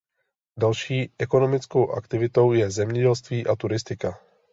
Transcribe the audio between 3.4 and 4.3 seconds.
a turistika.